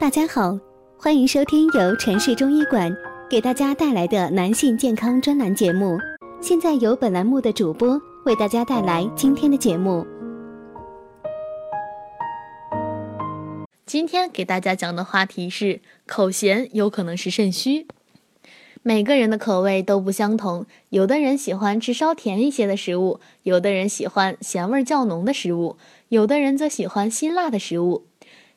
[0.00, 0.56] 大家好，
[0.96, 2.96] 欢迎收听由城市中医馆
[3.28, 5.98] 给大家带来的男性健康专栏节目。
[6.40, 10.06] 现在由本栏目的主播为大家带来今天的节目。
[13.84, 17.88] 今天给大家讲的话题是口咸有可能是肾虚。
[18.84, 25.76] 每个人的口味都不相同，有的人喜欢吃稍甜一些的食物，有的人喜欢咸味较浓的食物，
[26.10, 28.04] 有的人则喜欢辛辣的食物。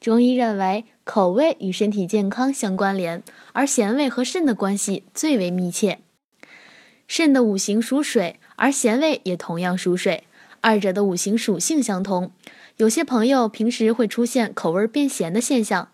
[0.00, 6.00] 中医认为，口味与身体健康相关联，而咸味和肾的关系最为密切。
[7.08, 10.24] 肾的五行属水，而咸味也同样属水，
[10.60, 12.30] 二者的五行属性相同。
[12.76, 15.88] 有些朋友平时会出现口味变咸的现象。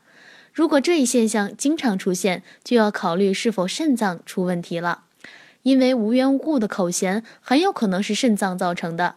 [0.53, 5.05] 如果这一现象经常出现，就要考虑是否肾脏出问题了，
[5.63, 9.17] 因为无缘无故的口咸很有可能是肾脏造成的。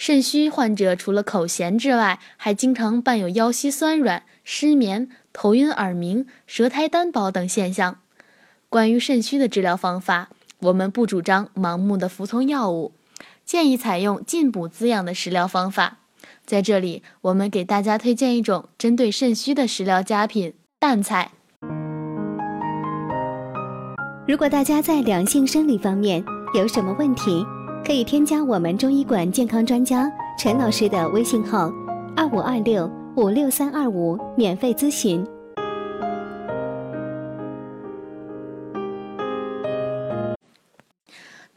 [0.00, 7.98] 肾虚患者除了口咸之外，还经常伴有腰膝酸软、失眠、头晕耳鸣、舌苔单薄等现象。
[8.70, 12.94] 关于肾虚的治疗方法，我们不主张盲目的服从药物，
[13.44, 15.98] 建议采用进补滋养的食疗方法。
[16.46, 21.32] 在这里，我们给大家推荐一种针对肾虚的食疗佳品——淡菜。
[24.26, 27.44] 如果大家在两性生理方面有什么问题，
[27.84, 31.72] 可以添加我们中医馆健康专家陈老师的微信号：
[32.16, 35.26] 二五二六五六三二五，免费咨询。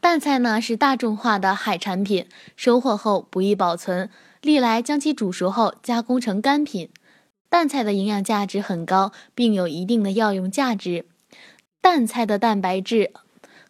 [0.00, 4.10] 淡菜呢是大众化的海产品，收获后不易保存。
[4.42, 6.90] 历来将其煮熟后加工成干品，
[7.48, 11.06] 淡菜的营养价值很高，并有一定的药用价值。
[11.80, 13.12] 淡菜的蛋白质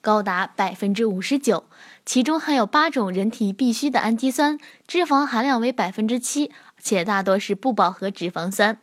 [0.05, 1.65] 高达百分之五十九，
[2.05, 8.77] 其中含有八种人体必需的氨基酸，脂肪含量为百分之七，且大多是不饱和脂肪酸。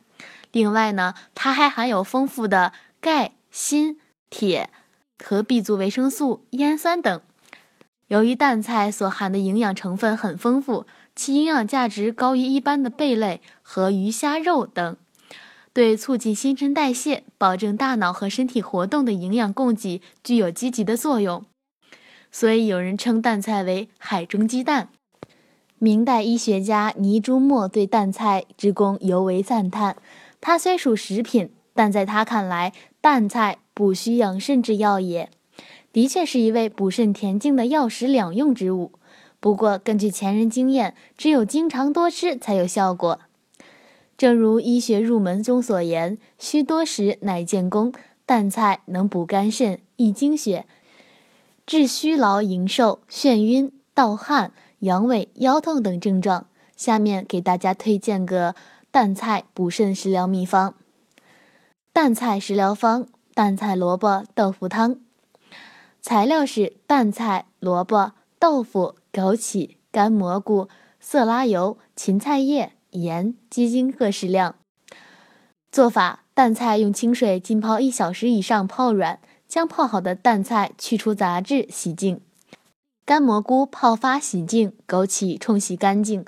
[0.52, 4.00] 另外呢，它还含有丰富的钙、锌、
[4.32, 4.72] 铁
[5.24, 7.22] 和 B 族维生素、烟酸等。
[8.08, 10.88] 由于淡菜所含的营养成分很丰富。
[11.14, 14.96] 其营养价值高于一般的贝类和鱼虾肉等，
[15.74, 21.46] 对促进新陈代谢、保证大脑和身体活动的营养供给具有积极的作用，
[22.30, 24.90] 所以有人称淡菜为“海中鸡蛋”。
[25.80, 29.96] 明代医学家倪朱墨对淡菜之功尤为赞叹。
[30.40, 35.30] 它虽属食品，但在他看来，淡菜补虚养肾之药也，
[35.94, 38.92] 的确是一味补肾填精的药食两用之物。
[39.40, 43.20] 不过，根据前人经验，只有经常多吃才有效果。
[44.22, 47.92] 正如医学入门中所言：“需多食，乃见功。”
[48.28, 50.68] 淡菜能补肝肾、益精血，
[51.66, 56.46] 治虚劳营瘦、眩晕、盗汗、阳痿、腰痛等症状。
[56.76, 58.54] 下面给大家推荐个
[58.92, 60.76] 淡菜补肾食疗秘方：
[61.92, 65.00] 淡菜食疗方——淡菜萝卜豆腐汤。
[66.00, 68.98] 材料是淡菜、萝卜、豆腐。
[69.12, 74.56] 枸杞、干蘑菇、色拉油、芹菜叶、盐、鸡精各适量。
[75.72, 82.18] 做法：淡菜用清水浸泡一小时以上，泡软，将泡好的淡菜去除杂质，洗净；
[83.06, 86.26] 干蘑菇泡发洗净，枸杞冲洗干净。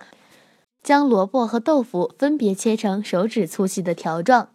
[0.82, 4.50] 将萝卜和豆腐分别切成手指粗细的条状。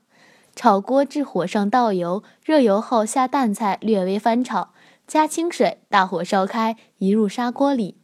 [0.55, 4.75] 炒锅至火上倒油，热油后下淡菜，略微翻炒，
[5.07, 7.97] 加清水，大火烧开，移入砂锅里。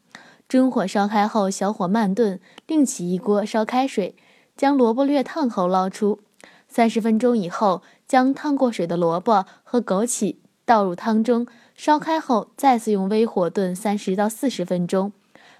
[0.46, 4.14] 中火烧开后，小火慢炖，另起一锅烧开水，
[4.56, 6.20] 将萝卜略烫后捞出。
[6.68, 15.12] 三十分钟以后，将烫过水的萝卜和枸杞倒入汤中，烧开后再次用微火炖三十到四十分钟。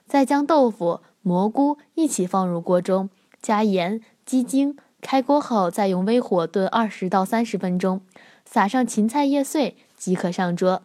[0.07, 3.09] 再将豆腐、蘑菇一起放入锅中，
[3.41, 8.03] 加盐、鸡精，开锅后再用微火炖二十到三十分钟，
[8.45, 10.83] 撒上芹菜叶碎即可上桌。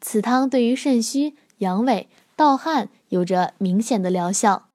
[0.00, 2.06] 此汤对于肾虚、阳痿。
[2.36, 4.68] 盗汗有着明显的疗效。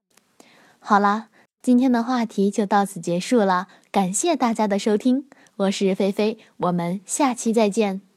[0.79, 1.29] 好啦，
[1.61, 5.27] 今天的话题就到此结束了，感谢大家的收听，
[5.57, 8.08] 我是菲菲，我们下期再见。